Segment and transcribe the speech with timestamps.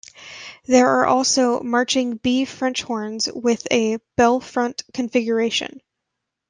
[0.65, 5.79] There are also marching B French horns with a bell-front configuration.